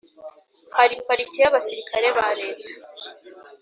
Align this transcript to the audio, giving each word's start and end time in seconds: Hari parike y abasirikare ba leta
Hari 0.77 0.95
parike 1.07 1.37
y 1.41 1.47
abasirikare 1.49 2.07
ba 2.17 2.27
leta 2.39 2.69